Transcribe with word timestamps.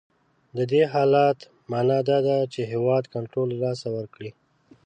د 0.57 0.59
دې 0.71 0.83
حالت 0.93 1.39
معنا 1.71 1.99
دا 2.09 2.17
ده 2.27 2.37
چې 2.53 2.61
هیواد 2.71 3.03
کنټرول 3.13 3.47
له 3.51 3.57
لاسه 3.63 3.87
ورکړی. 3.97 4.31